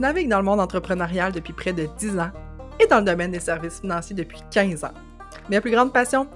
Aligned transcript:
Je 0.00 0.02
navigue 0.02 0.30
dans 0.30 0.38
le 0.38 0.44
monde 0.44 0.60
entrepreneurial 0.60 1.30
depuis 1.30 1.52
près 1.52 1.74
de 1.74 1.86
10 1.98 2.18
ans 2.20 2.30
et 2.82 2.86
dans 2.86 3.00
le 3.00 3.04
domaine 3.04 3.32
des 3.32 3.38
services 3.38 3.80
financiers 3.80 4.16
depuis 4.16 4.40
15 4.50 4.82
ans. 4.84 4.94
Mes 5.50 5.60
plus 5.60 5.72
grandes 5.72 5.92
passions 5.92 6.26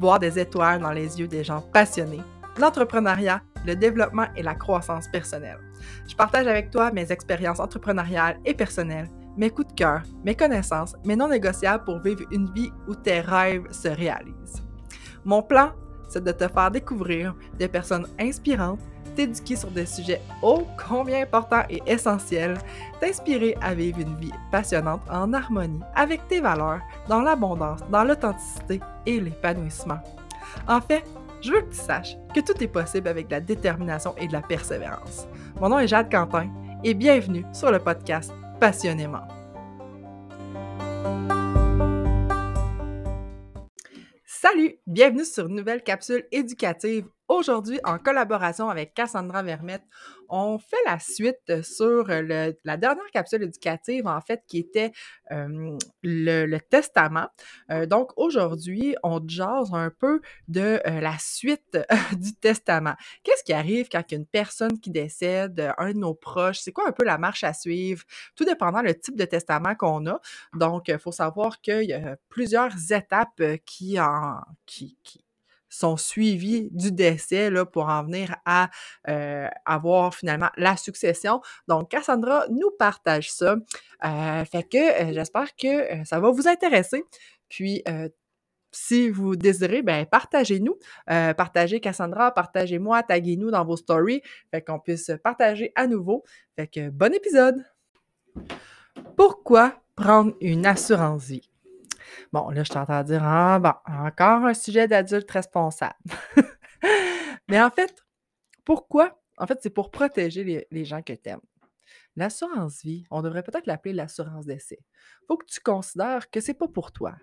Voir 0.00 0.18
des 0.18 0.40
étoiles 0.40 0.80
dans 0.80 0.90
les 0.90 1.20
yeux 1.20 1.28
des 1.28 1.44
gens 1.44 1.60
passionnés, 1.60 2.22
l'entrepreneuriat, 2.58 3.40
le 3.64 3.76
développement 3.76 4.26
et 4.34 4.42
la 4.42 4.56
croissance 4.56 5.06
personnelle. 5.06 5.60
Je 6.08 6.16
partage 6.16 6.48
avec 6.48 6.72
toi 6.72 6.90
mes 6.90 7.12
expériences 7.12 7.60
entrepreneuriales 7.60 8.40
et 8.44 8.54
personnelles, 8.54 9.08
mes 9.36 9.50
coups 9.50 9.68
de 9.68 9.74
cœur, 9.74 10.02
mes 10.24 10.34
connaissances, 10.34 10.96
mes 11.04 11.14
non 11.14 11.28
négociables 11.28 11.84
pour 11.84 12.00
vivre 12.00 12.24
une 12.32 12.52
vie 12.52 12.72
où 12.88 12.96
tes 12.96 13.20
rêves 13.20 13.70
se 13.70 13.86
réalisent. 13.86 14.64
Mon 15.24 15.44
plan, 15.44 15.70
c'est 16.08 16.24
de 16.24 16.32
te 16.32 16.48
faire 16.48 16.72
découvrir 16.72 17.36
des 17.56 17.68
personnes 17.68 18.08
inspirantes 18.18 18.80
t'éduquer 19.14 19.56
sur 19.56 19.70
des 19.70 19.86
sujets 19.86 20.20
ô 20.42 20.66
combien 20.88 21.22
importants 21.22 21.64
et 21.68 21.82
essentiels, 21.86 22.58
t'inspirer 23.00 23.56
à 23.60 23.74
vivre 23.74 24.00
une 24.00 24.16
vie 24.16 24.32
passionnante 24.50 25.02
en 25.10 25.32
harmonie 25.32 25.80
avec 25.94 26.26
tes 26.28 26.40
valeurs, 26.40 26.80
dans 27.08 27.20
l'abondance, 27.20 27.80
dans 27.90 28.04
l'authenticité 28.04 28.80
et 29.06 29.20
l'épanouissement. 29.20 30.00
En 30.68 30.80
fait, 30.80 31.04
je 31.40 31.52
veux 31.52 31.62
que 31.62 31.70
tu 31.70 31.80
saches 31.80 32.16
que 32.34 32.40
tout 32.40 32.62
est 32.62 32.68
possible 32.68 33.08
avec 33.08 33.26
de 33.26 33.32
la 33.32 33.40
détermination 33.40 34.14
et 34.16 34.28
de 34.28 34.32
la 34.32 34.42
persévérance. 34.42 35.26
Mon 35.60 35.68
nom 35.68 35.78
est 35.78 35.88
Jade 35.88 36.10
Quentin 36.10 36.48
et 36.84 36.94
bienvenue 36.94 37.44
sur 37.52 37.70
le 37.70 37.78
podcast 37.78 38.32
Passionnément. 38.60 39.26
Salut, 44.24 44.76
bienvenue 44.86 45.24
sur 45.24 45.46
une 45.46 45.54
nouvelle 45.54 45.82
capsule 45.82 46.26
éducative 46.30 47.06
Aujourd'hui, 47.32 47.80
en 47.84 47.96
collaboration 47.96 48.68
avec 48.68 48.92
Cassandra 48.92 49.42
Vermette, 49.42 49.84
on 50.28 50.58
fait 50.58 50.76
la 50.84 50.98
suite 50.98 51.62
sur 51.62 52.06
la 52.08 52.76
dernière 52.76 53.10
capsule 53.10 53.42
éducative, 53.44 54.06
en 54.06 54.20
fait, 54.20 54.42
qui 54.46 54.58
était 54.58 54.92
le, 56.02 56.58
testament. 56.58 57.28
donc, 57.86 58.10
aujourd'hui, 58.16 58.96
on 59.02 59.26
jase 59.26 59.72
un 59.72 59.88
peu 59.88 60.20
de 60.48 60.78
la 60.84 61.16
suite 61.18 61.78
du 62.18 62.34
testament. 62.34 62.96
Qu'est-ce 63.22 63.44
qui 63.44 63.54
arrive 63.54 63.88
quand 63.90 64.12
une 64.12 64.26
personne 64.26 64.78
qui 64.78 64.90
décède, 64.90 65.72
un 65.78 65.92
de 65.92 65.98
nos 65.98 66.12
proches? 66.12 66.58
C'est 66.58 66.72
quoi 66.72 66.86
un 66.86 66.92
peu 66.92 67.04
la 67.04 67.16
marche 67.16 67.44
à 67.44 67.54
suivre? 67.54 68.04
Tout 68.36 68.44
dépendant 68.44 68.82
le 68.82 68.94
type 68.94 69.16
de 69.16 69.24
testament 69.24 69.74
qu'on 69.74 70.06
a. 70.06 70.20
Donc, 70.52 70.88
il 70.88 70.98
faut 70.98 71.12
savoir 71.12 71.62
qu'il 71.62 71.84
y 71.84 71.94
a 71.94 72.18
plusieurs 72.28 72.92
étapes 72.92 73.42
qui, 73.64 73.98
en, 73.98 74.42
qui, 74.66 74.98
qui 75.02 75.24
sont 75.72 75.96
suivis 75.96 76.68
du 76.70 76.92
décès 76.92 77.50
pour 77.72 77.88
en 77.88 78.04
venir 78.04 78.36
à 78.44 78.70
euh, 79.08 79.48
avoir 79.64 80.14
finalement 80.14 80.50
la 80.56 80.76
succession. 80.76 81.40
Donc, 81.68 81.90
Cassandra 81.90 82.46
nous 82.50 82.70
partage 82.78 83.32
ça. 83.32 83.56
Euh, 84.04 84.44
fait 84.44 84.64
que 84.64 84.78
euh, 84.78 85.12
j'espère 85.12 85.56
que 85.56 86.04
ça 86.04 86.20
va 86.20 86.30
vous 86.30 86.48
intéresser. 86.48 87.04
Puis, 87.48 87.82
si 88.74 89.10
vous 89.10 89.36
désirez, 89.36 89.82
ben 89.82 90.06
partagez-nous. 90.06 90.78
partagez 91.06 91.80
Cassandra, 91.80 92.32
partagez-moi, 92.32 93.02
taguez-nous 93.02 93.50
dans 93.50 93.64
vos 93.64 93.76
stories. 93.76 94.22
Fait 94.50 94.62
qu'on 94.62 94.78
puisse 94.78 95.10
partager 95.22 95.72
à 95.74 95.86
nouveau. 95.86 96.24
Fait 96.56 96.66
que 96.66 96.88
bon 96.88 97.12
épisode! 97.12 97.62
Pourquoi 99.16 99.74
prendre 99.94 100.34
une 100.40 100.64
assurance 100.64 101.26
vie? 101.26 101.51
Bon, 102.32 102.50
là, 102.50 102.64
je 102.64 102.72
t'entends 102.72 103.02
dire, 103.02 103.22
ah, 103.24 103.58
bon, 103.58 103.72
encore 103.86 104.44
un 104.44 104.54
sujet 104.54 104.88
d'adulte 104.88 105.30
responsable. 105.30 105.94
Mais 107.48 107.60
en 107.60 107.70
fait, 107.70 107.94
pourquoi? 108.64 109.20
En 109.38 109.46
fait, 109.46 109.58
c'est 109.62 109.70
pour 109.70 109.90
protéger 109.90 110.66
les, 110.70 110.84
gens 110.84 111.02
que 111.02 111.12
tu 111.12 111.28
aimes. 111.28 111.40
L'assurance 112.16 112.82
vie, 112.82 113.04
on 113.10 113.22
devrait 113.22 113.42
peut-être 113.42 113.66
l'appeler 113.66 113.94
l'assurance 113.94 114.46
d'essai. 114.46 114.78
Il 115.22 115.26
faut 115.26 115.36
que 115.36 115.46
tu 115.46 115.60
considères 115.60 116.30
que 116.30 116.40
c'est 116.40 116.54
pas 116.54 116.68
pour 116.68 116.92
toi. 116.92 117.16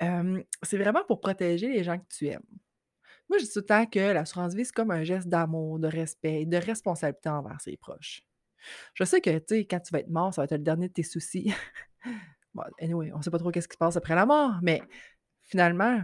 c'est 0.00 0.78
vraiment 0.78 1.04
pour 1.06 1.20
protéger 1.20 1.68
les 1.68 1.84
gens 1.84 1.98
que 1.98 2.06
tu 2.08 2.26
aimes. 2.26 2.42
Moi, 3.28 3.38
je 3.38 3.44
dis 3.44 3.52
tout 3.52 3.60
le 3.60 3.64
temps 3.64 3.86
que 3.86 3.98
l'assurance 3.98 4.54
vie, 4.54 4.64
c'est 4.64 4.74
comme 4.74 4.90
un 4.90 5.04
geste 5.04 5.28
d'amour, 5.28 5.78
de 5.78 5.86
respect, 5.86 6.44
de 6.44 6.56
responsabilité 6.56 7.28
envers 7.28 7.60
ses 7.60 7.76
proches. 7.76 8.22
Je 8.94 9.04
sais 9.04 9.20
que, 9.20 9.38
tu 9.38 9.44
sais, 9.48 9.64
quand 9.64 9.80
tu 9.80 9.92
vas 9.92 10.00
être 10.00 10.10
mort, 10.10 10.34
ça 10.34 10.42
va 10.42 10.44
être 10.44 10.52
le 10.52 10.58
dernier 10.58 10.88
de 10.88 10.92
tes 10.92 11.02
soucis. 11.02 11.52
Bon, 12.54 12.62
anyway, 12.80 13.12
on 13.12 13.18
ne 13.18 13.22
sait 13.22 13.30
pas 13.30 13.38
trop 13.38 13.50
qu'est-ce 13.50 13.68
qui 13.68 13.74
se 13.74 13.78
passe 13.78 13.96
après 13.96 14.14
la 14.14 14.26
mort, 14.26 14.58
mais 14.62 14.82
finalement, 15.42 16.02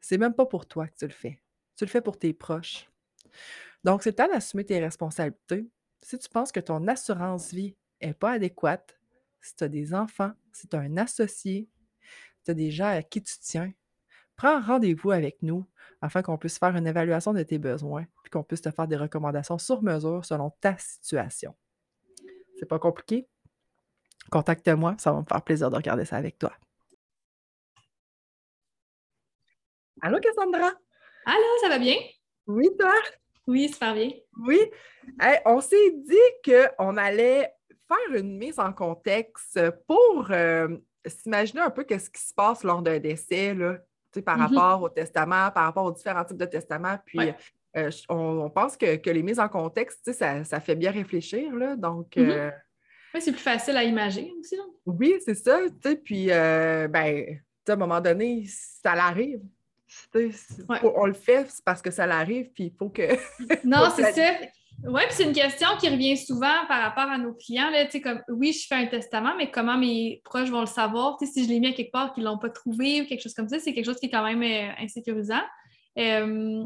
c'est 0.00 0.18
même 0.18 0.34
pas 0.34 0.46
pour 0.46 0.66
toi 0.66 0.88
que 0.88 0.96
tu 0.96 1.06
le 1.06 1.12
fais. 1.12 1.40
Tu 1.76 1.84
le 1.84 1.90
fais 1.90 2.00
pour 2.00 2.18
tes 2.18 2.32
proches. 2.32 2.90
Donc, 3.84 4.02
c'est 4.02 4.10
le 4.10 4.16
temps 4.16 4.28
d'assumer 4.28 4.64
tes 4.64 4.78
responsabilités. 4.80 5.68
Si 6.02 6.18
tu 6.18 6.28
penses 6.28 6.52
que 6.52 6.60
ton 6.60 6.86
assurance 6.88 7.52
vie 7.52 7.76
n'est 8.02 8.14
pas 8.14 8.32
adéquate, 8.32 8.98
si 9.40 9.54
tu 9.56 9.64
as 9.64 9.68
des 9.68 9.94
enfants, 9.94 10.32
si 10.52 10.68
tu 10.68 10.76
as 10.76 10.80
un 10.80 10.96
associé, 10.96 11.68
si 12.38 12.44
tu 12.44 12.50
as 12.50 12.54
des 12.54 12.70
gens 12.70 12.88
à 12.88 13.02
qui 13.02 13.22
tu 13.22 13.34
tiens, 13.38 13.72
prends 14.36 14.60
rendez-vous 14.60 15.10
avec 15.10 15.42
nous 15.42 15.66
afin 16.00 16.22
qu'on 16.22 16.38
puisse 16.38 16.58
faire 16.58 16.74
une 16.76 16.86
évaluation 16.86 17.32
de 17.32 17.42
tes 17.42 17.58
besoins 17.58 18.06
puis 18.22 18.30
qu'on 18.30 18.42
puisse 18.42 18.62
te 18.62 18.70
faire 18.70 18.88
des 18.88 18.96
recommandations 18.96 19.58
sur 19.58 19.82
mesure 19.82 20.24
selon 20.24 20.50
ta 20.60 20.76
situation. 20.78 21.54
C'est 22.58 22.66
pas 22.66 22.78
compliqué? 22.78 23.28
Contacte-moi, 24.30 24.96
ça 24.98 25.12
va 25.12 25.20
me 25.20 25.24
faire 25.24 25.42
plaisir 25.42 25.70
de 25.70 25.76
regarder 25.76 26.04
ça 26.04 26.16
avec 26.16 26.38
toi. 26.38 26.52
Allô, 30.02 30.18
Cassandra? 30.18 30.72
Allô, 31.26 31.58
ça 31.60 31.68
va 31.68 31.78
bien? 31.78 31.96
Oui, 32.46 32.68
toi? 32.78 32.94
Oui, 33.46 33.68
super 33.68 33.94
bien. 33.94 34.10
Oui. 34.46 34.58
on 35.44 35.60
s'est 35.60 35.90
dit 35.92 36.52
qu'on 36.76 36.96
allait 36.96 37.52
faire 37.88 38.18
une 38.18 38.38
mise 38.38 38.58
en 38.58 38.72
contexte 38.72 39.60
pour 39.86 40.28
euh, 40.30 40.68
s'imaginer 41.04 41.60
un 41.60 41.70
peu 41.70 41.84
qu'est-ce 41.84 42.10
qui 42.10 42.22
se 42.22 42.32
passe 42.32 42.62
lors 42.62 42.82
d'un 42.82 42.98
décès, 42.98 43.54
là, 43.54 43.78
par 44.24 44.38
mm-hmm. 44.38 44.56
rapport 44.56 44.82
au 44.82 44.88
testament, 44.88 45.50
par 45.50 45.64
rapport 45.64 45.84
aux 45.84 45.92
différents 45.92 46.24
types 46.24 46.36
de 46.36 46.46
testaments. 46.46 46.98
Puis 47.04 47.32
euh, 47.76 47.90
on, 48.08 48.48
pense 48.50 48.76
que, 48.76 49.10
les 49.10 49.22
mises 49.22 49.40
en 49.40 49.48
contexte, 49.48 50.12
ça, 50.12 50.44
ça 50.44 50.60
fait 50.60 50.76
bien 50.76 50.92
réfléchir. 50.92 51.54
Là, 51.54 51.76
donc, 51.76 52.14
mm-hmm. 52.16 52.30
euh, 52.30 52.50
oui, 53.14 53.20
c'est 53.20 53.32
plus 53.32 53.40
facile 53.40 53.76
à 53.76 53.84
imaginer 53.84 54.32
aussi. 54.38 54.56
Oui, 54.86 55.14
c'est 55.24 55.34
ça. 55.34 55.58
Puis, 56.04 56.30
euh, 56.30 56.88
ben, 56.88 57.40
à 57.68 57.72
un 57.72 57.76
moment 57.76 58.00
donné, 58.00 58.44
ça 58.46 58.94
l'arrive. 58.94 59.40
On 60.68 61.06
le 61.06 61.14
fait 61.14 61.48
parce 61.64 61.82
que 61.82 61.90
ça 61.90 62.06
l'arrive, 62.06 62.50
puis 62.52 62.64
il 62.64 62.72
faut 62.76 62.88
que. 62.88 63.02
non, 63.64 63.88
c'est 63.94 64.12
ça. 64.12 64.32
Oui, 64.84 65.02
puis 65.06 65.14
c'est 65.14 65.24
une 65.24 65.34
question 65.34 65.68
qui 65.78 65.88
revient 65.88 66.16
souvent 66.16 66.64
par 66.66 66.80
rapport 66.80 67.10
à 67.10 67.18
nos 67.18 67.34
clients. 67.34 67.68
Là, 67.70 67.86
comme, 68.02 68.22
oui, 68.28 68.52
je 68.52 68.66
fais 68.66 68.76
un 68.76 68.86
testament, 68.86 69.34
mais 69.36 69.50
comment 69.50 69.76
mes 69.76 70.22
proches 70.24 70.48
vont 70.48 70.60
le 70.60 70.66
savoir? 70.66 71.18
si 71.20 71.44
je 71.44 71.48
l'ai 71.48 71.60
mis 71.60 71.68
à 71.68 71.72
quelque 71.72 71.90
part 71.90 72.14
qu'ils 72.14 72.24
ne 72.24 72.30
l'ont 72.30 72.38
pas 72.38 72.48
trouvé 72.48 73.02
ou 73.02 73.04
quelque 73.04 73.20
chose 73.20 73.34
comme 73.34 73.48
ça, 73.48 73.58
c'est 73.58 73.74
quelque 73.74 73.84
chose 73.84 73.98
qui 73.98 74.06
est 74.06 74.10
quand 74.10 74.24
même 74.24 74.42
euh, 74.42 74.72
insécurisant. 74.82 75.42
Euh, 75.98 76.64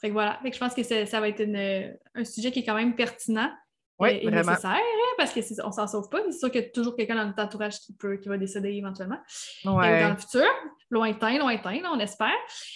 fait 0.00 0.08
que 0.08 0.12
voilà, 0.12 0.38
fait 0.42 0.50
que 0.50 0.56
je 0.56 0.60
pense 0.60 0.74
que 0.74 0.82
ça 0.82 1.20
va 1.20 1.28
être 1.28 1.96
un 2.14 2.24
sujet 2.24 2.50
qui 2.50 2.58
est 2.58 2.64
quand 2.64 2.74
même 2.74 2.94
pertinent 2.94 3.50
oui, 3.98 4.22
vraiment. 4.22 4.50
nécessaire, 4.50 4.72
hein, 4.72 5.05
parce 5.16 5.32
qu'on 5.32 5.40
ne 5.40 5.72
s'en 5.72 5.86
sauve 5.86 6.08
pas. 6.08 6.20
C'est 6.26 6.38
sûr 6.38 6.50
qu'il 6.50 6.62
y 6.62 6.64
a 6.64 6.68
toujours 6.68 6.96
quelqu'un 6.96 7.16
dans 7.16 7.26
notre 7.26 7.42
entourage 7.42 7.80
qui, 7.80 7.92
peut, 7.94 8.16
qui 8.16 8.28
va 8.28 8.38
décéder 8.38 8.70
éventuellement. 8.70 9.18
Ouais. 9.64 10.02
dans 10.02 10.10
le 10.10 10.16
futur, 10.16 10.46
lointain, 10.90 11.38
lointain, 11.38 11.80
on 11.92 11.98
espère. 11.98 12.32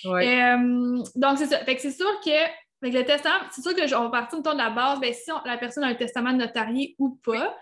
Euh, 0.07 1.03
donc, 1.17 1.39
c'est 1.39 1.47
ça. 1.47 1.59
Fait 1.65 1.77
que 1.77 1.83
c'est 1.83 1.91
sûr 1.91 2.09
que 2.25 2.31
avec 2.83 2.95
le 2.95 3.05
testament, 3.05 3.45
c'est 3.51 3.63
sûr 3.63 3.75
que 3.75 3.95
on 3.95 4.05
va 4.05 4.11
partir 4.11 4.39
autour 4.39 4.55
de 4.55 4.59
la 4.59 4.71
base, 4.71 5.01
bien, 5.01 5.13
si 5.13 5.31
la 5.45 5.59
personne 5.59 5.85
a 5.85 5.89
un 5.89 5.95
testament 5.95 6.33
notarié 6.33 6.97
ou 6.99 7.11
pas, 7.23 7.55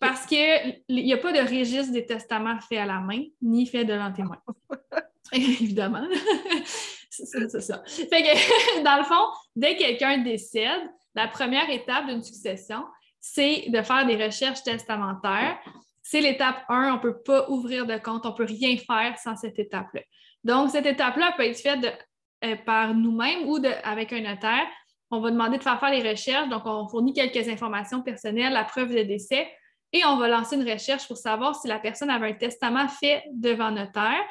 parce 0.00 0.26
qu'il 0.26 0.82
n'y 0.88 1.12
a 1.12 1.16
pas 1.16 1.32
de 1.32 1.38
registre 1.38 1.92
des 1.92 2.04
testaments 2.04 2.58
faits 2.60 2.78
à 2.78 2.86
la 2.86 3.00
main, 3.00 3.22
ni 3.40 3.66
fait 3.66 3.84
devant 3.84 4.12
témoin. 4.12 4.38
Évidemment. 5.32 6.06
c'est 7.10 7.60
ça. 7.60 7.82
Fait 7.86 8.22
que, 8.22 8.82
dans 8.84 8.98
le 8.98 9.04
fond, 9.04 9.24
dès 9.54 9.76
que 9.76 9.80
quelqu'un 9.80 10.18
décède, 10.18 10.82
la 11.14 11.28
première 11.28 11.68
étape 11.70 12.06
d'une 12.06 12.22
succession, 12.22 12.84
c'est 13.34 13.64
de 13.68 13.82
faire 13.82 14.06
des 14.06 14.16
recherches 14.24 14.62
testamentaires. 14.62 15.58
C'est 16.02 16.20
l'étape 16.20 16.64
1, 16.68 16.92
on 16.92 16.94
ne 16.94 17.00
peut 17.00 17.22
pas 17.22 17.48
ouvrir 17.50 17.84
de 17.84 17.96
compte, 17.98 18.24
on 18.24 18.30
ne 18.30 18.36
peut 18.36 18.44
rien 18.44 18.76
faire 18.76 19.18
sans 19.18 19.36
cette 19.36 19.58
étape-là. 19.58 20.02
Donc, 20.44 20.70
cette 20.70 20.86
étape-là 20.86 21.34
peut 21.36 21.42
être 21.42 21.58
faite 21.58 21.98
euh, 22.44 22.56
par 22.64 22.94
nous-mêmes 22.94 23.48
ou 23.48 23.58
avec 23.82 24.12
un 24.12 24.20
notaire. 24.20 24.66
On 25.10 25.20
va 25.20 25.30
demander 25.32 25.58
de 25.58 25.62
faire 25.62 25.80
faire 25.80 25.90
les 25.90 26.08
recherches, 26.08 26.48
donc 26.48 26.62
on 26.66 26.88
fournit 26.88 27.12
quelques 27.12 27.48
informations 27.48 28.02
personnelles, 28.02 28.52
la 28.52 28.64
preuve 28.64 28.94
de 28.94 29.02
décès, 29.02 29.48
et 29.92 30.04
on 30.04 30.16
va 30.16 30.28
lancer 30.28 30.56
une 30.56 30.68
recherche 30.68 31.08
pour 31.08 31.16
savoir 31.16 31.56
si 31.56 31.66
la 31.66 31.78
personne 31.78 32.10
avait 32.10 32.30
un 32.30 32.34
testament 32.34 32.88
fait 32.88 33.24
devant 33.32 33.72
notaire. 33.72 34.22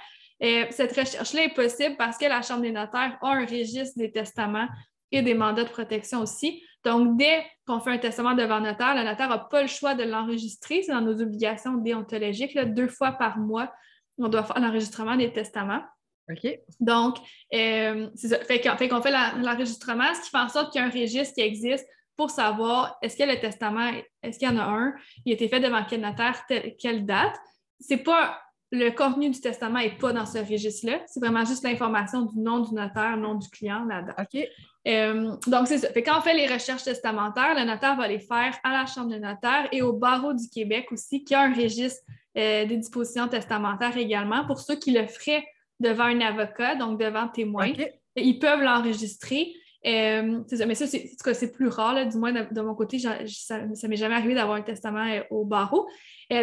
Euh, 0.41 0.65
cette 0.71 0.95
recherche-là 0.95 1.44
est 1.44 1.53
possible 1.53 1.95
parce 1.98 2.18
que 2.18 2.25
la 2.25 2.41
Chambre 2.41 2.62
des 2.62 2.71
notaires 2.71 3.18
a 3.21 3.27
un 3.30 3.45
registre 3.45 3.98
des 3.98 4.12
testaments 4.12 4.68
et 5.12 5.21
des 5.21 5.33
mandats 5.33 5.63
de 5.63 5.69
protection 5.69 6.21
aussi. 6.21 6.63
Donc, 6.85 7.17
dès 7.17 7.43
qu'on 7.65 7.79
fait 7.79 7.91
un 7.91 7.97
testament 7.97 8.35
devant 8.35 8.59
notaire, 8.59 8.95
le 8.95 9.03
notaire 9.03 9.27
n'a 9.27 9.39
pas 9.39 9.63
le 9.63 9.67
choix 9.67 9.95
de 9.95 10.03
l'enregistrer. 10.03 10.83
C'est 10.83 10.91
dans 10.91 11.01
nos 11.01 11.19
obligations 11.19 11.73
déontologiques. 11.77 12.57
deux 12.57 12.87
fois 12.87 13.13
par 13.13 13.39
mois, 13.39 13.73
on 14.19 14.29
doit 14.29 14.43
faire 14.43 14.59
l'enregistrement 14.59 15.15
des 15.15 15.33
testaments. 15.33 15.81
OK. 16.29 16.59
Donc, 16.79 17.17
euh, 17.53 18.09
c'est 18.15 18.29
ça. 18.29 18.39
Fait 18.39 18.61
qu'on 18.61 19.01
fait 19.01 19.11
l'enregistrement, 19.11 20.13
ce 20.13 20.21
qui 20.21 20.29
fait 20.29 20.37
en 20.37 20.49
sorte 20.49 20.71
qu'il 20.71 20.79
y 20.79 20.83
a 20.83 20.87
un 20.87 20.91
registre 20.91 21.33
qui 21.33 21.41
existe 21.41 21.85
pour 22.15 22.29
savoir 22.29 22.97
est-ce 23.01 23.17
que 23.17 23.23
le 23.23 23.39
testament, 23.39 23.91
est-ce 24.23 24.39
qu'il 24.39 24.47
y 24.47 24.51
en 24.51 24.57
a 24.57 24.63
un, 24.63 24.93
il 25.25 25.31
a 25.31 25.35
été 25.35 25.49
fait 25.49 25.59
devant 25.59 25.83
quel 25.83 26.01
notaire, 26.01 26.45
quelle 26.79 27.05
date. 27.05 27.35
C'est 27.79 27.97
pas 27.97 28.39
le 28.71 28.89
contenu 28.91 29.29
du 29.29 29.39
testament 29.39 29.79
n'est 29.79 29.97
pas 29.97 30.13
dans 30.13 30.25
ce 30.25 30.38
registre-là. 30.38 31.01
C'est 31.07 31.19
vraiment 31.19 31.45
juste 31.45 31.63
l'information 31.63 32.23
du 32.23 32.39
nom 32.39 32.59
du 32.59 32.73
notaire, 32.73 33.17
nom 33.17 33.35
du 33.35 33.49
client, 33.49 33.85
la 33.85 34.01
date. 34.01 34.19
OK. 34.19 34.47
Euh, 34.87 35.35
donc, 35.47 35.67
c'est 35.67 35.79
ça. 35.79 35.89
Fait 35.89 36.03
quand 36.03 36.17
on 36.17 36.21
fait 36.21 36.35
les 36.35 36.47
recherches 36.47 36.83
testamentaires, 36.83 37.55
le 37.55 37.65
notaire 37.65 37.95
va 37.95 38.07
les 38.07 38.19
faire 38.19 38.57
à 38.63 38.71
la 38.71 38.85
Chambre 38.85 39.09
de 39.09 39.17
notaire 39.17 39.67
et 39.71 39.81
au 39.81 39.93
barreau 39.93 40.33
du 40.33 40.47
Québec 40.49 40.87
aussi, 40.91 41.23
qui 41.23 41.33
a 41.33 41.41
un 41.41 41.53
registre 41.53 42.01
euh, 42.37 42.65
des 42.65 42.77
dispositions 42.77 43.27
testamentaires 43.27 43.97
également. 43.97 44.45
Pour 44.45 44.59
ceux 44.59 44.75
qui 44.75 44.91
le 44.91 45.07
feraient 45.07 45.43
devant 45.79 46.03
un 46.03 46.21
avocat, 46.21 46.75
donc 46.75 46.99
devant 46.99 47.27
témoin, 47.27 47.67
ils 48.15 48.39
peuvent 48.39 48.61
l'enregistrer. 48.61 49.53
Euh, 49.87 50.41
mais 50.65 50.75
ça, 50.75 50.85
c'est 50.88 51.51
plus 51.51 51.67
rare, 51.67 52.07
du 52.07 52.17
moins 52.17 52.31
de, 52.31 52.61
mon 52.61 52.73
côté, 52.73 52.97
ça 52.99 53.19
ne 53.59 53.88
m'est 53.88 53.95
jamais 53.95 54.15
arrivé 54.15 54.33
d'avoir 54.33 54.57
un 54.57 54.63
testament 54.63 55.05
au 55.29 55.45
barreau. 55.45 55.88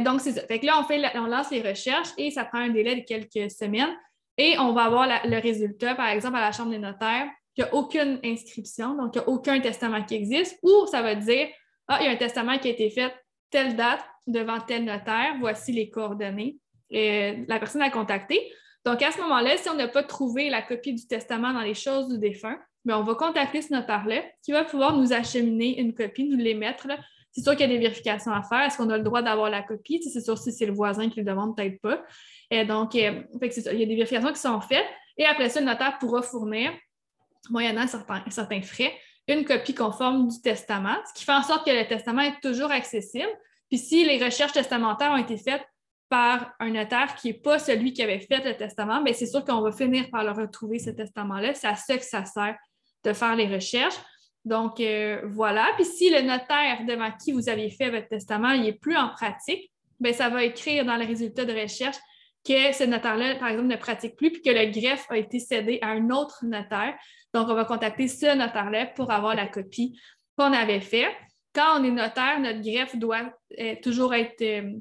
donc, 0.05 0.21
c'est 0.21 0.33
ça. 0.33 0.43
Fait 0.43 0.59
que 0.59 0.67
là, 0.67 0.79
on, 0.81 0.85
fait 0.85 1.01
on 1.17 1.27
lance 1.27 1.51
les 1.51 1.61
recherches 1.61 2.11
et 2.19 2.31
ça 2.31 2.45
prend 2.45 2.59
un 2.59 2.71
délai 2.71 2.97
de 2.97 3.05
quelques 3.05 3.51
semaines. 3.51 3.95
Et 4.39 4.59
on 4.59 4.73
va 4.73 4.85
avoir 4.85 5.09
le 5.25 5.41
résultat, 5.41 5.95
par 5.95 6.09
exemple, 6.09 6.37
à 6.37 6.41
la 6.41 6.53
Chambre 6.53 6.71
des 6.71 6.79
notaires 6.79 7.29
qu'il 7.55 7.65
n'y 7.65 7.71
a 7.71 7.75
aucune 7.75 8.19
inscription, 8.25 8.95
donc 8.95 9.15
il 9.15 9.19
n'y 9.19 9.25
a 9.25 9.29
aucun 9.29 9.61
testament 9.61 10.03
qui 10.05 10.15
existe, 10.15 10.59
ou 10.63 10.87
ça 10.87 11.03
va 11.03 11.15
dire 11.15 11.49
Ah, 11.89 11.99
il 12.01 12.07
y 12.07 12.09
a 12.09 12.13
un 12.13 12.17
testament 12.17 12.59
qui 12.59 12.69
a 12.69 12.71
été 12.73 12.91
fait 12.91 13.13
telle 13.51 13.77
date 13.77 14.05
devant 14.27 14.61
tel 14.61 14.85
notaire, 14.85 15.37
voici 15.41 15.73
les 15.73 15.91
coordonnées. 15.91 16.57
Et 16.91 17.45
la 17.49 17.59
personne 17.59 17.83
a 17.83 17.91
contacté. 17.91 18.53
Donc, 18.85 19.03
à 19.03 19.13
ce 19.13 19.21
moment-là, 19.21 19.57
si 19.57 19.69
on 19.69 19.75
n'a 19.75 19.89
pas 19.89 20.03
trouvé 20.03 20.51
la 20.51 20.63
copie 20.63 20.93
du 20.93 21.07
testament 21.07 21.53
dans 21.53 21.61
les 21.63 21.75
choses 21.75 22.09
du 22.09 22.19
défunt, 22.19 22.59
bien, 22.85 22.99
on 22.99 23.03
va 23.03 23.15
contacter 23.15 23.63
ce 23.63 23.73
notaire-là 23.73 24.23
qui 24.43 24.53
va 24.53 24.65
pouvoir 24.65 24.97
nous 24.97 25.13
acheminer 25.13 25.81
une 25.81 25.95
copie, 25.95 26.25
nous 26.25 26.37
l'émettre. 26.37 26.89
C'est 27.31 27.43
sûr 27.43 27.53
qu'il 27.53 27.63
y 27.63 27.65
a 27.65 27.69
des 27.69 27.79
vérifications 27.79 28.33
à 28.33 28.43
faire. 28.43 28.63
Est-ce 28.63 28.77
qu'on 28.77 28.91
a 28.91 28.99
le 28.99 29.05
droit 29.05 29.23
d'avoir 29.23 29.49
la 29.51 29.63
copie? 29.63 30.03
C'est 30.03 30.21
sûr 30.21 30.37
si 30.37 30.53
c'est 30.53 30.67
le 30.67 30.75
voisin 30.75 31.09
qui 31.09 31.21
le 31.21 31.27
demande, 31.27 31.57
peut-être 31.57 31.81
pas. 31.81 32.03
Et 32.51 32.65
donc, 32.65 32.95
euh, 32.95 33.23
il 33.41 33.79
y 33.79 33.83
a 33.83 33.87
des 33.87 33.95
vérifications 33.95 34.33
qui 34.33 34.41
sont 34.41 34.61
faites. 34.61 34.85
Et 35.17 35.25
après 35.25 35.49
ça, 35.49 35.61
le 35.61 35.67
notaire 35.67 35.99
pourra 35.99 36.23
fournir 36.23 36.73
moyennant 37.51 37.87
certains, 37.87 38.23
certains 38.31 38.63
frais, 38.63 38.93
une 39.29 39.45
copie 39.45 39.75
conforme 39.75 40.29
du 40.29 40.41
testament, 40.41 40.97
ce 41.09 41.15
qui 41.15 41.25
fait 41.25 41.33
en 41.33 41.43
sorte 41.43 41.67
que 41.67 41.73
le 41.73 41.87
testament 41.87 42.23
est 42.23 42.41
toujours 42.43 42.71
accessible. 42.71 43.31
Puis 43.69 43.79
si 43.79 44.05
les 44.05 44.23
recherches 44.23 44.53
testamentaires 44.53 45.13
ont 45.13 45.17
été 45.17 45.37
faites 45.37 45.65
par 46.09 46.53
un 46.61 46.71
notaire 46.71 47.15
qui 47.15 47.29
n'est 47.29 47.35
pas 47.35 47.59
celui 47.59 47.93
qui 47.93 48.03
avait 48.03 48.21
fait 48.21 48.45
le 48.45 48.57
testament, 48.57 49.01
bien, 49.01 49.15
c'est 49.15 49.27
sûr 49.27 49.45
qu'on 49.45 49.61
va 49.61 49.73
finir 49.73 50.11
par 50.11 50.25
le 50.25 50.33
retrouver, 50.33 50.79
ce 50.79 50.91
testament-là. 50.91 51.55
C'est 51.55 51.69
à 51.69 51.77
ça 51.77 51.97
que 51.97 52.05
ça 52.05 52.25
sert 52.25 52.57
de 53.05 53.13
faire 53.13 53.35
les 53.35 53.47
recherches. 53.47 53.99
Donc, 54.45 54.81
euh, 54.81 55.23
voilà. 55.25 55.69
Puis 55.77 55.85
si 55.85 56.11
le 56.11 56.21
notaire 56.21 56.85
devant 56.87 57.11
qui 57.13 57.33
vous 57.33 57.49
aviez 57.49 57.71
fait 57.71 57.91
votre 57.91 58.09
testament 58.09 58.55
n'est 58.57 58.73
plus 58.73 58.97
en 58.97 59.09
pratique, 59.09 59.71
bien, 60.01 60.13
ça 60.13 60.29
va 60.29 60.45
écrire 60.45 60.85
dans 60.85 60.97
les 60.97 61.07
résultats 61.07 61.45
de 61.45 61.53
recherche 61.53 61.97
que 62.45 62.73
ce 62.73 62.85
notaire-là, 62.85 63.37
par 63.37 63.49
exemple, 63.49 63.69
ne 63.69 63.77
pratique 63.77 64.17
plus, 64.17 64.33
puis 64.33 64.43
que 64.43 64.51
le 64.51 64.71
greffe 64.71 65.07
a 65.11 65.17
été 65.17 65.39
cédé 65.39 65.79
à 65.83 65.89
un 65.89 66.11
autre 66.11 66.45
notaire. 66.45 66.95
Donc, 67.35 67.49
on 67.49 67.55
va 67.55 67.65
contacter 67.65 68.09
ce 68.09 68.37
notaire-là 68.37 68.87
pour 68.87 69.11
avoir 69.11 69.35
la 69.35 69.47
copie 69.47 69.99
qu'on 70.37 70.53
avait 70.53 70.81
fait. 70.81 71.09
Quand 71.55 71.81
on 71.81 71.85
est 71.85 71.91
notaire, 71.91 72.41
notre 72.41 72.61
greffe 72.61 72.97
doit 72.97 73.33
euh, 73.61 73.75
toujours 73.83 74.15
être, 74.15 74.43
euh, 74.43 74.73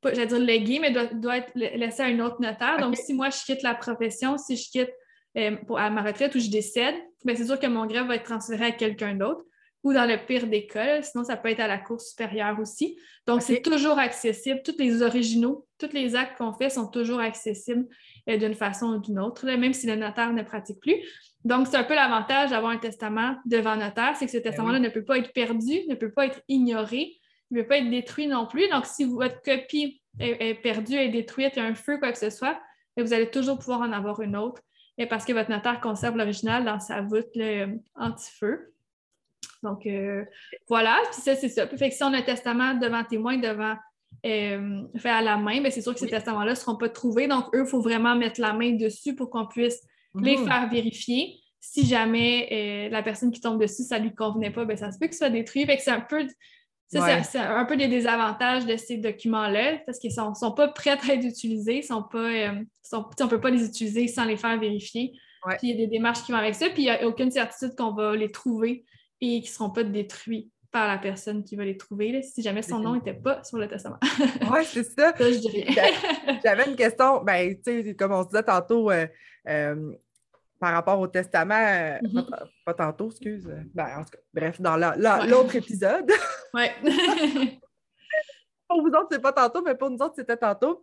pas, 0.00 0.14
j'allais 0.14 0.26
dire 0.26 0.38
légué, 0.38 0.78
mais 0.80 0.90
doit, 0.90 1.36
être 1.36 1.52
laissé 1.54 2.02
à 2.02 2.06
un 2.06 2.18
autre 2.20 2.40
notaire. 2.40 2.78
Donc, 2.80 2.96
si 2.96 3.14
moi, 3.14 3.30
je 3.30 3.44
quitte 3.44 3.62
la 3.62 3.74
profession, 3.74 4.36
si 4.38 4.56
je 4.56 4.70
quitte 4.70 4.92
euh, 5.36 5.56
pour, 5.66 5.78
à 5.78 5.90
ma 5.90 6.02
retraite 6.02 6.34
ou 6.34 6.40
je 6.40 6.50
décède, 6.50 6.96
ben, 7.24 7.36
c'est 7.36 7.46
sûr 7.46 7.60
que 7.60 7.66
mon 7.66 7.86
greffe 7.86 8.06
va 8.06 8.16
être 8.16 8.24
transféré 8.24 8.66
à 8.66 8.70
quelqu'un 8.72 9.14
d'autre 9.14 9.44
ou 9.86 9.92
dans 9.92 10.04
le 10.04 10.16
pire 10.16 10.48
des 10.48 10.66
cas, 10.66 11.00
sinon 11.00 11.22
ça 11.22 11.36
peut 11.36 11.48
être 11.48 11.60
à 11.60 11.68
la 11.68 11.78
Cour 11.78 12.00
supérieure 12.00 12.58
aussi. 12.58 12.98
Donc, 13.24 13.40
c'est 13.40 13.62
toujours 13.62 14.00
accessible. 14.00 14.60
Tous 14.64 14.74
les 14.80 15.00
originaux, 15.00 15.64
tous 15.78 15.92
les 15.92 16.16
actes 16.16 16.38
qu'on 16.38 16.52
fait 16.52 16.70
sont 16.70 16.88
toujours 16.88 17.20
accessibles 17.20 17.86
d'une 18.26 18.54
façon 18.54 18.94
ou 18.94 18.98
d'une 18.98 19.20
autre, 19.20 19.46
même 19.46 19.72
si 19.72 19.86
le 19.86 19.94
notaire 19.94 20.32
ne 20.32 20.42
pratique 20.42 20.80
plus. 20.80 20.96
Donc, 21.44 21.68
c'est 21.68 21.76
un 21.76 21.84
peu 21.84 21.94
l'avantage 21.94 22.50
d'avoir 22.50 22.72
un 22.72 22.78
testament 22.78 23.36
devant 23.46 23.76
notaire, 23.76 24.16
c'est 24.16 24.26
que 24.26 24.32
ce 24.32 24.38
ben 24.38 24.42
testament-là 24.42 24.80
ne 24.80 24.88
peut 24.88 25.04
pas 25.04 25.18
être 25.18 25.32
perdu, 25.32 25.86
ne 25.88 25.94
peut 25.94 26.10
pas 26.10 26.26
être 26.26 26.40
ignoré, 26.48 27.20
ne 27.52 27.62
peut 27.62 27.68
pas 27.68 27.78
être 27.78 27.88
détruit 27.88 28.26
non 28.26 28.48
plus. 28.48 28.68
Donc, 28.68 28.86
si 28.86 29.04
votre 29.04 29.40
copie 29.42 30.02
est, 30.18 30.60
perdue, 30.60 30.96
est 30.96 31.10
détruite, 31.10 31.52
il 31.54 31.60
y 31.60 31.62
a 31.62 31.64
un 31.66 31.76
feu, 31.76 31.98
quoi 31.98 32.10
que 32.10 32.18
ce 32.18 32.30
soit, 32.30 32.58
ben, 32.96 33.06
vous 33.06 33.12
allez 33.12 33.30
toujours 33.30 33.56
pouvoir 33.56 33.82
en 33.82 33.92
avoir 33.92 34.20
une 34.20 34.36
autre 34.36 34.60
parce 35.08 35.24
que 35.24 35.32
votre 35.32 35.50
notaire 35.50 35.80
conserve 35.80 36.16
l'original 36.16 36.64
dans 36.64 36.80
sa 36.80 37.02
voûte 37.02 37.38
anti-feu. 37.94 38.72
Donc, 39.66 39.86
euh, 39.86 40.24
voilà. 40.68 40.98
Puis 41.10 41.20
ça, 41.20 41.34
c'est 41.34 41.48
ça. 41.48 41.66
Fait 41.66 41.90
que 41.90 41.94
si 41.94 42.02
on 42.02 42.12
a 42.12 42.18
un 42.18 42.22
testament 42.22 42.74
devant 42.74 43.04
témoin, 43.04 43.36
devant 43.36 43.74
euh, 44.24 44.82
fait 44.96 45.10
à 45.10 45.22
la 45.22 45.36
main, 45.36 45.56
mais 45.56 45.64
ben, 45.64 45.72
c'est 45.72 45.82
sûr 45.82 45.92
que 45.92 46.00
ces 46.00 46.08
testaments-là 46.08 46.50
ne 46.50 46.56
seront 46.56 46.76
pas 46.76 46.88
trouvés. 46.88 47.28
Donc, 47.28 47.54
eux, 47.54 47.62
il 47.64 47.68
faut 47.68 47.80
vraiment 47.80 48.16
mettre 48.16 48.40
la 48.40 48.52
main 48.52 48.72
dessus 48.72 49.14
pour 49.14 49.30
qu'on 49.30 49.46
puisse 49.46 49.82
les 50.20 50.36
mhm. 50.36 50.46
faire 50.46 50.68
vérifier. 50.70 51.38
Si 51.60 51.86
jamais 51.86 52.48
euh, 52.52 52.90
la 52.90 53.02
personne 53.02 53.30
qui 53.30 53.40
tombe 53.40 53.60
dessus, 53.60 53.82
ça 53.82 53.98
ne 53.98 54.04
lui 54.04 54.14
convenait 54.14 54.50
pas, 54.50 54.64
ben, 54.64 54.76
ça 54.76 54.90
se 54.90 54.98
peut 54.98 55.06
que 55.06 55.12
ce 55.12 55.18
soit 55.18 55.30
détruit. 55.30 55.66
c'est 55.78 55.90
un 55.90 56.00
peu. 56.00 56.26
C'est 56.88 57.38
un 57.38 57.64
peu 57.64 57.76
des 57.76 57.88
désavantages 57.88 58.64
de 58.64 58.76
ces 58.76 58.98
documents-là 58.98 59.78
parce 59.86 59.98
qu'ils 59.98 60.12
ne 60.16 60.34
sont, 60.34 60.52
pas 60.52 60.68
prêts 60.68 60.90
à 60.90 61.14
être 61.14 61.24
utilisés, 61.24 61.82
sont 61.82 62.04
pas, 62.04 62.18
euh, 62.18 62.62
on 62.92 63.24
ne 63.24 63.28
peut 63.28 63.40
pas 63.40 63.50
les 63.50 63.66
utiliser 63.66 64.06
sans 64.06 64.24
les 64.24 64.36
faire 64.36 64.56
vérifier. 64.60 65.12
Puis 65.58 65.58
il 65.64 65.70
y 65.70 65.72
a 65.72 65.76
des 65.76 65.88
démarches 65.88 66.22
qui 66.22 66.30
vont 66.30 66.38
avec 66.38 66.54
ça, 66.54 66.66
puis 66.70 66.82
il 66.82 66.84
n'y 66.84 66.90
a 66.90 67.04
aucune 67.06 67.32
certitude 67.32 67.74
qu'on 67.76 67.92
va 67.92 68.14
les 68.14 68.30
trouver 68.30 68.84
et 69.20 69.40
qu'ils 69.40 69.50
ne 69.50 69.54
seront 69.54 69.70
pas 69.70 69.84
détruits 69.84 70.50
par 70.76 70.86
la 70.86 70.98
personne 70.98 71.42
qui 71.42 71.56
va 71.56 71.64
les 71.64 71.76
trouver, 71.76 72.20
si 72.22 72.42
jamais 72.42 72.60
son 72.60 72.80
nom 72.80 72.94
n'était 72.94 73.14
pas 73.14 73.42
sur 73.44 73.56
le 73.56 73.66
testament. 73.66 73.98
oui, 74.52 74.64
c'est 74.64 74.84
ça. 74.84 75.14
J'avais 76.44 76.68
une 76.68 76.76
question, 76.76 77.22
ben, 77.24 77.56
tu 77.56 77.82
sais, 77.82 77.94
comme 77.94 78.12
on 78.12 78.22
se 78.24 78.28
disait 78.28 78.42
tantôt, 78.42 78.90
euh, 78.90 79.06
euh, 79.48 79.92
par 80.60 80.72
rapport 80.72 81.00
au 81.00 81.06
testament, 81.06 81.54
euh, 81.54 81.98
mm-hmm. 82.00 82.48
pas, 82.64 82.74
tantôt, 82.74 83.10
excuse. 83.10 83.48
Ben, 83.74 84.00
en 84.00 84.04
tout 84.04 84.10
cas, 84.10 84.18
bref, 84.34 84.60
dans 84.60 84.76
l'autre 84.76 85.56
épisode. 85.56 86.10
oui. 86.54 86.66
pour 88.68 88.82
vous 88.82 88.88
autres, 88.88 89.08
c'est 89.10 89.22
pas 89.22 89.32
tantôt, 89.32 89.62
mais 89.62 89.76
pour 89.76 89.88
nous 89.88 89.98
autres, 89.98 90.16
c'était 90.16 90.36
tantôt 90.36 90.82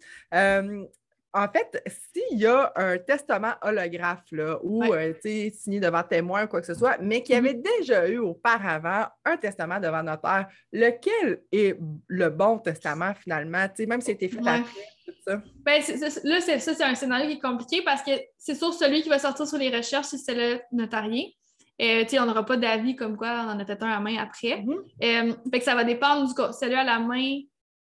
en 1.33 1.47
fait, 1.47 1.83
s'il 1.87 2.37
y 2.37 2.45
a 2.45 2.71
un 2.75 2.97
testament 2.99 3.53
holographe 3.61 4.23
là, 4.31 4.59
ou 4.61 4.83
euh, 4.83 5.13
signé 5.23 5.79
devant 5.79 6.03
témoin 6.03 6.45
ou 6.45 6.47
quoi 6.47 6.61
que 6.61 6.67
ce 6.67 6.75
soit, 6.75 6.97
mais 7.01 7.23
qui 7.23 7.33
mm-hmm. 7.33 7.37
avait 7.37 7.53
déjà 7.55 8.07
eu 8.07 8.19
auparavant 8.19 9.05
un 9.25 9.37
testament 9.37 9.79
devant 9.79 10.03
notaire, 10.03 10.47
lequel 10.71 11.41
est 11.51 11.75
le 12.07 12.29
bon 12.29 12.59
testament 12.59 13.13
finalement, 13.15 13.65
même 13.87 14.01
si 14.01 14.07
c'était 14.07 14.29
fait 14.29 14.39
après? 14.39 14.63
Tout 15.05 15.13
ça. 15.25 15.41
Ben, 15.65 15.81
là, 16.23 16.39
c'est, 16.39 16.59
ça, 16.59 16.73
c'est 16.75 16.83
un 16.83 16.95
scénario 16.95 17.27
qui 17.27 17.37
est 17.37 17.41
compliqué 17.41 17.81
parce 17.83 18.03
que 18.03 18.11
c'est 18.37 18.55
sûr 18.55 18.73
celui 18.73 19.01
qui 19.01 19.09
va 19.09 19.17
sortir 19.17 19.47
sur 19.47 19.57
les 19.57 19.75
recherches, 19.75 20.07
si 20.07 20.19
c'est 20.19 20.35
le 20.35 20.61
notarié. 20.71 21.35
Euh, 21.81 22.05
on 22.19 22.25
n'aura 22.25 22.45
pas 22.45 22.57
d'avis 22.57 22.95
comme 22.95 23.17
quoi 23.17 23.45
on 23.45 23.49
en 23.49 23.59
a 23.59 23.65
peut-être 23.65 23.83
un 23.83 23.91
à 23.91 23.99
main 23.99 24.17
après. 24.17 24.61
Mm-hmm. 24.61 25.29
Euh, 25.29 25.33
fait 25.51 25.59
que 25.59 25.65
ça 25.65 25.73
va 25.73 25.83
dépendre 25.83 26.27
du 26.27 26.33
celui 26.53 26.75
à 26.75 26.83
la 26.83 26.99
main 26.99 27.39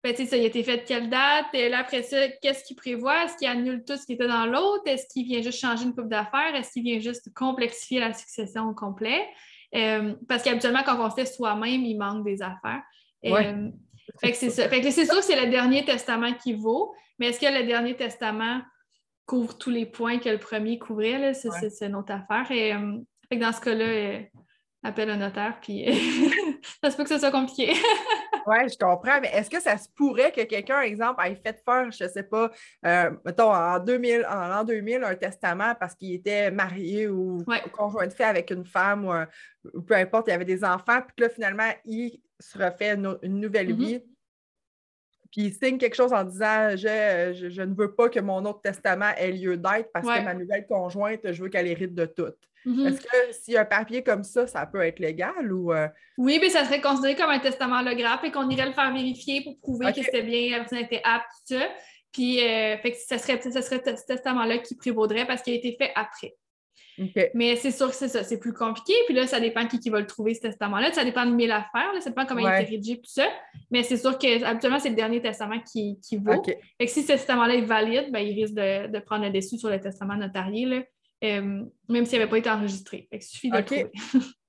ben, 0.04 0.16
ça, 0.16 0.36
il 0.36 0.44
a 0.44 0.48
été 0.48 0.64
fait 0.64 0.78
de 0.78 0.82
quelle 0.84 1.10
date? 1.10 1.46
Et 1.54 1.70
là, 1.70 1.80
après 1.80 2.02
ça, 2.02 2.28
qu'est-ce 2.42 2.64
qu'il 2.64 2.76
prévoit? 2.76 3.26
Est-ce 3.26 3.38
qu'il 3.38 3.48
annule 3.48 3.84
tout 3.86 3.96
ce 3.96 4.06
qui 4.06 4.14
était 4.14 4.28
dans 4.28 4.48
l'autre? 4.48 4.84
Est-ce 4.88 5.06
qu'il 5.08 5.26
vient 5.26 5.42
juste 5.42 5.60
changer 5.60 5.84
une 5.84 5.94
coupe 5.94 6.10
d'affaires? 6.10 6.56
Est-ce 6.56 6.72
qu'il 6.72 6.84
vient 6.84 7.00
juste 7.00 7.32
complexifier 7.36 8.00
la 8.00 8.14
succession 8.14 8.70
au 8.70 8.74
complet? 8.74 9.28
Euh, 9.76 10.16
parce 10.28 10.42
qu'habituellement, 10.44 10.82
quand 10.84 11.00
on 11.00 11.10
fait 11.12 11.28
soi-même, 11.28 11.86
il 11.86 11.98
manque 11.98 12.26
des 12.26 12.42
affaires. 12.42 12.82
Euh, 13.26 13.70
fait 14.20 14.32
que 14.32 14.38
c'est 14.38 14.50
ça. 14.50 14.68
Fait 14.68 14.82
que 14.82 14.90
c'est 14.90 15.06
sûr 15.06 15.18
que 15.18 15.24
c'est 15.24 15.40
le 15.40 15.52
dernier 15.52 15.86
testament 15.86 16.34
qui 16.34 16.54
vaut, 16.54 16.94
mais 17.20 17.28
est-ce 17.28 17.40
que 17.40 17.60
le 17.60 17.68
dernier 17.68 17.96
testament 17.96 18.62
couvre 19.28 19.56
tous 19.56 19.70
les 19.70 19.86
points 19.86 20.18
que 20.18 20.30
le 20.30 20.40
premier 20.40 20.80
couvrait? 20.80 21.36
C'est 21.36 21.86
une 21.86 21.96
autre 21.96 22.12
affaire. 22.12 22.52
Et, 22.52 22.74
euh, 22.74 22.98
fait 23.30 23.38
que 23.38 23.44
dans 23.44 23.52
ce 23.52 23.62
cas-là, 23.62 24.20
appelle 24.84 25.12
un 25.12 25.18
notaire, 25.18 25.60
puis 25.62 25.86
ça 26.84 26.90
se 26.90 26.98
peut 26.98 27.04
que 27.04 27.10
ce 27.10 27.20
soit 27.20 27.32
compliqué. 27.32 27.74
oui, 28.48 28.70
je 28.70 28.78
comprends, 28.78 29.20
mais 29.22 29.30
est-ce 29.34 29.50
que 29.50 29.62
ça 29.62 29.78
se 29.78 29.88
pourrait 29.90 30.32
que 30.32 30.42
quelqu'un, 30.42 30.82
exemple, 30.82 31.22
ait 31.26 31.36
fait 31.36 31.62
faire, 31.64 31.92
je 31.92 32.04
ne 32.04 32.10
sais 32.10 32.24
pas, 32.24 32.52
euh, 32.86 33.12
mettons, 33.26 33.54
en, 33.54 33.80
2000, 33.80 34.26
en 34.30 34.48
l'an 34.48 34.64
2000, 34.64 35.04
un 35.04 35.16
testament 35.16 35.76
parce 35.80 35.96
qu'il 35.96 36.14
était 36.14 36.52
marié 36.52 37.08
ou 37.08 37.44
conjoint 37.74 38.08
de 38.08 38.14
fait 38.14 38.24
avec 38.24 38.52
une 38.52 38.66
femme 38.66 39.06
ou, 39.06 39.82
peu 39.82 39.96
importe, 39.96 40.28
il 40.28 40.32
avait 40.32 40.46
des 40.46 40.64
enfants, 40.64 41.02
puis 41.02 41.16
que 41.18 41.24
là, 41.24 41.30
finalement, 41.30 41.70
il 41.86 42.22
se 42.40 42.58
refait 42.58 42.96
une, 42.96 43.18
nouvelle 43.24 43.74
mm-hmm. 43.74 43.78
vie? 43.78 44.04
Puis 45.32 45.44
il 45.44 45.54
signe 45.54 45.78
quelque 45.78 45.96
chose 45.96 46.12
en 46.12 46.24
disant 46.24 46.72
je, 46.72 47.50
je, 47.50 47.62
ne 47.62 47.74
veux 47.74 47.96
pas 47.96 48.10
que 48.10 48.20
mon 48.20 48.44
autre 48.46 48.62
testament 48.62 49.12
ait 49.18 49.32
lieu 49.32 49.58
d'être 49.58 49.90
parce 49.94 50.06
que 50.06 50.24
ma 50.24 50.34
nouvelle 50.34 50.66
conjointe, 50.68 51.32
je 51.32 51.42
veux 51.42 51.50
qu'elle 51.50 51.68
hérite 51.68 51.96
de 51.96 52.06
tout. 52.06 52.34
Mm-hmm. 52.66 52.88
Est-ce 52.88 53.02
que 53.02 53.34
s'il 53.34 53.54
y 53.56 53.58
a 53.58 53.62
un 53.62 53.66
papier 53.66 54.04
comme 54.04 54.24
ça, 54.24 54.46
ça 54.46 54.66
peut 54.66 54.82
être 54.82 55.00
légal 55.00 55.52
ou. 55.52 55.74
Euh? 55.74 55.88
Oui, 56.18 56.38
mais 56.40 56.50
ça 56.50 56.66
serait 56.66 56.82
considéré 56.82 57.16
comme 57.16 57.30
un 57.30 57.40
testament 57.40 57.80
holographe 57.80 58.24
et 58.24 58.32
qu'on 58.32 58.50
irait 58.50 58.68
le 58.68 58.74
faire 58.74 58.94
vérifier 58.94 59.42
pour 59.44 59.58
prouver 59.60 59.94
que 59.94 60.04
c'était 60.04 60.22
bien, 60.22 60.52
la 60.52 60.60
personne 60.60 60.80
était 60.80 61.02
apte, 61.04 61.26
tout 61.48 61.56
ça. 61.56 61.68
Puis, 62.12 62.46
euh, 62.46 62.78
fait 62.78 62.92
que 62.92 62.98
ça 62.98 63.18
serait, 63.18 63.42
ça 63.42 63.62
serait 63.62 63.82
ce 63.86 64.06
testament-là 64.06 64.58
qui 64.58 64.76
prévaudrait 64.76 65.26
parce 65.26 65.42
qu'il 65.42 65.54
a 65.54 65.56
été 65.56 65.76
fait 65.78 65.92
après. 65.96 66.36
Mais 67.34 67.56
c'est 67.56 67.72
sûr 67.72 67.90
que 67.90 67.96
c'est 67.96 68.08
ça, 68.08 68.24
c'est 68.24 68.40
plus 68.40 68.54
compliqué. 68.54 68.94
Puis 69.06 69.16
là, 69.16 69.28
ça 69.28 69.40
dépend 69.40 69.68
qui, 69.68 69.80
qui 69.80 69.90
va 69.90 70.00
le 70.00 70.08
trouver, 70.08 70.34
ce 70.34 70.42
testament-là. 70.42 70.92
Ça 70.94 71.04
dépend 71.04 71.26
de 71.26 71.32
mille 71.32 71.52
affaires, 71.52 71.94
là. 71.94 72.02
ça 72.02 72.10
dépend 72.10 72.26
comment 72.26 72.42
il 72.42 72.48
est 72.48 72.66
rédigé, 72.66 72.98
tout 72.98 73.10
ça. 73.12 73.28
Mais 73.70 73.84
c'est 73.84 73.98
sûr 73.98 74.18
que 74.18 74.44
habituellement, 74.44 74.80
c'est 74.80 74.90
le 74.90 74.96
dernier 74.96 75.22
testament 75.22 75.60
qui, 75.60 76.00
qui 76.02 76.18
vaut. 76.18 76.44
Fait 76.44 76.86
que 76.86 76.92
si 76.92 77.02
ce 77.02 77.08
testament-là 77.08 77.56
est 77.56 77.62
valide, 77.62 78.12
ben, 78.12 78.20
il 78.20 78.34
risque 78.34 78.54
de, 78.54 78.88
de 78.88 79.00
prendre 79.00 79.26
un 79.26 79.30
dessus 79.30 79.58
sur 79.58 79.70
le 79.70 79.80
testament 79.80 80.16
notarié, 80.16 80.66
là, 80.66 80.84
euh, 81.24 81.64
même 81.88 82.06
s'il 82.06 82.20
n'avait 82.20 82.30
pas 82.30 82.38
été 82.38 82.50
enregistré. 82.50 83.08
Fait 83.10 83.20
que 83.20 83.26
suffit 83.26 83.50
de 83.50 83.58
le 83.58 83.66
trouver. 83.66 83.92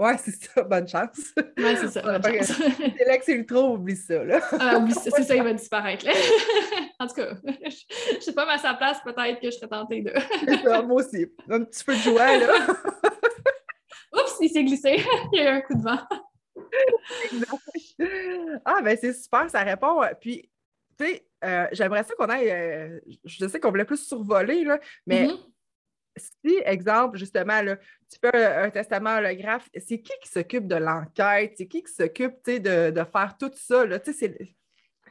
Ouais, 0.00 0.16
c'est 0.16 0.30
ça. 0.30 0.62
Bonne 0.62 0.88
chance. 0.88 1.34
Ouais, 1.58 1.76
c'est 1.76 1.88
ça. 1.88 2.00
Bonne 2.00 2.22
chance. 2.22 2.52
C'est 2.96 3.04
là 3.04 3.18
que 3.18 3.24
c'est 3.24 3.36
le 3.36 3.44
trop, 3.44 3.74
oublie 3.74 3.96
ça. 3.96 4.24
Là. 4.24 4.40
Ah, 4.58 4.78
oublie 4.78 4.94
ça. 4.94 5.10
C'est 5.14 5.24
ça, 5.24 5.36
il 5.36 5.42
va 5.42 5.52
disparaître. 5.52 6.06
Là. 6.06 6.12
en 7.00 7.06
tout 7.06 7.16
cas, 7.16 7.34
je 7.44 8.16
ne 8.16 8.20
sais 8.20 8.32
pas, 8.32 8.46
mais 8.46 8.52
à 8.52 8.58
sa 8.58 8.72
place, 8.72 8.98
peut-être 9.04 9.40
que 9.40 9.50
je 9.50 9.56
serais 9.56 9.68
tentée 9.68 10.00
de. 10.00 10.82
moi 10.86 11.02
aussi. 11.02 11.26
Un 11.50 11.64
petit 11.64 11.84
peu 11.84 11.92
de 11.92 11.98
joie, 11.98 12.38
là. 12.38 12.46
Oups, 14.14 14.36
il 14.40 14.48
s'est 14.48 14.64
glissé. 14.64 15.04
il 15.34 15.38
y 15.38 15.42
a 15.42 15.52
eu 15.52 15.56
un 15.56 15.60
coup 15.60 15.74
de 15.74 15.82
vent. 15.82 16.00
ah, 18.64 18.80
ben 18.82 18.96
c'est 18.98 19.12
super, 19.12 19.50
ça 19.50 19.60
répond. 19.60 20.00
Puis, 20.18 20.50
tu 20.98 21.04
sais, 21.04 21.26
euh, 21.44 21.66
j'aimerais 21.72 22.04
ça 22.04 22.14
qu'on 22.14 22.30
aille. 22.30 22.50
Euh, 22.50 23.00
je 23.26 23.46
sais 23.46 23.60
qu'on 23.60 23.68
voulait 23.68 23.84
plus 23.84 24.02
survoler, 24.02 24.64
là, 24.64 24.78
mais. 25.06 25.26
Mm-hmm 25.26 25.50
si, 26.16 26.60
exemple, 26.64 27.18
justement, 27.18 27.62
là, 27.62 27.76
tu 27.76 28.18
fais 28.20 28.46
un, 28.56 28.70
testament 28.70 29.16
holographe, 29.16 29.68
c'est 29.74 30.00
qui 30.00 30.12
qui 30.22 30.28
s'occupe 30.28 30.66
de 30.66 30.76
l'enquête? 30.76 31.54
C'est 31.56 31.66
qui 31.66 31.82
qui 31.82 31.92
s'occupe 31.92 32.34
de, 32.46 32.90
de, 32.90 33.04
faire 33.04 33.36
tout 33.38 33.50
ça? 33.54 33.86
Là? 33.86 33.98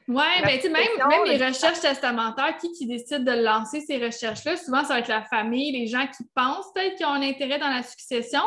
Oui, 0.09 0.23
ben, 0.43 0.59
même, 0.71 1.07
même 1.07 1.23
les 1.25 1.45
recherches 1.45 1.81
testamentaires, 1.81 2.57
qui, 2.57 2.71
qui 2.71 2.87
décide 2.87 3.23
de 3.23 3.43
lancer 3.43 3.81
ces 3.81 4.03
recherches-là, 4.03 4.57
souvent, 4.57 4.83
ça 4.83 4.95
va 4.95 4.99
être 4.99 5.07
la 5.07 5.23
famille, 5.25 5.71
les 5.71 5.87
gens 5.87 6.07
qui 6.07 6.23
pensent 6.33 6.71
peut-être 6.73 6.95
qu'ils 6.95 7.05
ont 7.05 7.13
un 7.13 7.21
intérêt 7.21 7.59
dans 7.59 7.69
la 7.69 7.83
succession, 7.83 8.41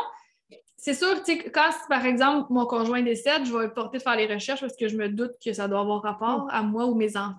c'est 0.83 0.95
sûr, 0.95 1.23
tu 1.23 1.37
sais, 1.37 1.49
quand, 1.49 1.69
par 1.87 2.05
exemple, 2.05 2.51
mon 2.51 2.65
conjoint 2.65 3.01
décède, 3.01 3.45
je 3.45 3.57
vais 3.57 3.67
le 3.67 3.73
porter 3.73 3.99
de 3.99 4.03
faire 4.03 4.17
les 4.17 4.27
recherches 4.27 4.59
parce 4.59 4.75
que 4.75 4.89
je 4.89 4.97
me 4.97 5.07
doute 5.07 5.31
que 5.41 5.53
ça 5.53 5.69
doit 5.69 5.79
avoir 5.79 6.01
rapport 6.01 6.45
à 6.51 6.61
moi 6.61 6.87
ou 6.87 6.93
mes 6.93 7.15
enfants. 7.15 7.37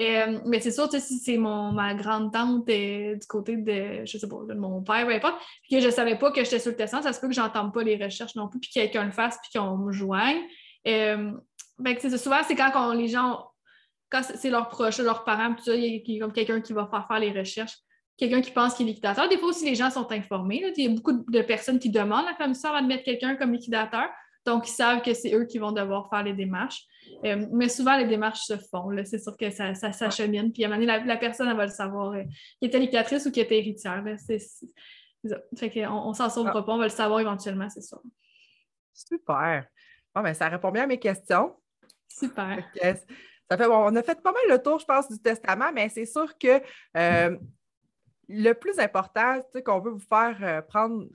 Euh, 0.00 0.40
mais 0.46 0.58
c'est 0.58 0.72
sûr, 0.72 0.88
tu 0.88 0.98
sais, 0.98 1.06
si 1.06 1.20
c'est 1.20 1.38
ma 1.38 1.94
grande 1.94 2.32
tante 2.32 2.68
euh, 2.68 3.14
du 3.14 3.26
côté 3.28 3.56
de, 3.56 4.04
je 4.04 4.18
sais 4.18 4.26
pas, 4.26 4.40
de 4.48 4.54
mon 4.54 4.82
père, 4.82 5.06
peu 5.06 5.14
importe, 5.14 5.40
puis 5.62 5.76
que 5.76 5.80
je 5.80 5.90
savais 5.90 6.18
pas 6.18 6.32
que 6.32 6.42
j'étais 6.42 6.58
sur 6.58 6.72
le 6.72 6.76
testament, 6.76 7.04
ça 7.04 7.12
se 7.12 7.20
peut 7.20 7.28
que 7.28 7.34
j'entende 7.34 7.72
pas 7.72 7.84
les 7.84 8.02
recherches 8.02 8.34
non 8.34 8.48
plus, 8.48 8.58
puis 8.58 8.70
que 8.70 8.80
quelqu'un 8.80 9.04
le 9.04 9.12
fasse, 9.12 9.38
puis 9.44 9.60
qu'on 9.60 9.76
me 9.76 9.92
joigne. 9.92 10.40
Euh, 10.88 11.30
souvent, 12.18 12.40
c'est 12.44 12.56
quand 12.56 12.92
les 12.94 13.06
gens, 13.06 13.46
quand 14.10 14.22
c'est 14.24 14.50
leurs 14.50 14.68
proches, 14.68 14.98
leurs 14.98 15.22
parents, 15.22 15.54
tout 15.54 15.62
ça, 15.62 15.76
il 15.76 16.02
y 16.04 16.16
a 16.16 16.20
comme 16.20 16.32
quelqu'un 16.32 16.60
qui 16.60 16.72
va 16.72 16.88
faire 16.90 17.06
faire 17.06 17.20
les 17.20 17.30
recherches 17.30 17.78
quelqu'un 18.22 18.40
qui 18.40 18.52
pense 18.52 18.74
qu'il 18.74 18.86
est 18.86 18.90
liquidateur. 18.90 19.28
Des 19.28 19.36
fois 19.36 19.48
aussi, 19.48 19.64
les 19.64 19.74
gens 19.74 19.90
sont 19.90 20.10
informés. 20.12 20.62
Il 20.76 20.84
y 20.84 20.86
a 20.86 20.94
beaucoup 20.94 21.12
de 21.12 21.42
personnes 21.42 21.80
qui 21.80 21.90
demandent 21.90 22.24
à 22.26 22.30
la 22.30 22.36
commission 22.36 22.72
d'admettre 22.72 23.02
quelqu'un 23.02 23.34
comme 23.34 23.52
liquidateur. 23.52 24.08
Donc, 24.46 24.68
ils 24.68 24.72
savent 24.72 25.02
que 25.02 25.12
c'est 25.12 25.34
eux 25.34 25.44
qui 25.44 25.58
vont 25.58 25.72
devoir 25.72 26.08
faire 26.08 26.22
les 26.22 26.32
démarches. 26.32 26.84
Euh, 27.24 27.46
mais 27.52 27.68
souvent, 27.68 27.96
les 27.96 28.06
démarches 28.06 28.42
se 28.42 28.56
font. 28.56 28.90
C'est 29.04 29.18
sûr 29.18 29.36
que 29.36 29.50
ça, 29.50 29.74
ça 29.74 29.92
s'achemine. 29.92 30.52
Puis 30.52 30.62
à 30.62 30.68
un 30.68 30.70
moment 30.70 30.80
donné, 30.80 31.04
la, 31.04 31.16
personne, 31.16 31.48
elle 31.48 31.56
va 31.56 31.66
le 31.66 31.72
savoir, 31.72 32.12
euh, 32.12 32.22
qui 32.60 32.68
était 32.68 32.78
liquidatrice 32.78 33.26
ou 33.26 33.32
qui 33.32 33.40
était 33.40 33.58
héritière. 33.58 34.04
C'est. 34.24 34.38
Fait 35.56 35.70
qu'on 35.70 35.92
on, 35.92 36.14
s'en 36.14 36.30
sauvera 36.30 36.58
ah. 36.58 36.62
pas. 36.62 36.72
On 36.72 36.78
va 36.78 36.84
le 36.84 36.90
savoir 36.90 37.20
éventuellement, 37.20 37.68
c'est 37.68 37.82
ça. 37.82 38.00
Super. 38.92 39.66
Bon, 40.14 40.22
ben, 40.22 40.34
ça 40.34 40.48
répond 40.48 40.70
bien 40.70 40.84
à 40.84 40.86
mes 40.86 40.98
questions. 40.98 41.56
Super. 42.08 42.64
Ça 43.50 43.56
fait, 43.56 43.66
on 43.66 43.94
a 43.94 44.02
fait 44.02 44.20
pas 44.22 44.32
mal 44.32 44.42
le 44.48 44.62
tour, 44.62 44.78
je 44.78 44.84
pense, 44.84 45.08
du 45.10 45.18
testament, 45.18 45.72
mais 45.74 45.88
c'est 45.88 46.06
sûr 46.06 46.38
que 46.38 46.60
euh, 46.96 47.36
le 48.32 48.52
plus 48.54 48.78
important 48.78 49.40
qu'on 49.64 49.80
veut 49.80 49.92
vous 49.92 49.98
faire 49.98 50.36
euh, 50.42 50.62
prendre, 50.62 51.06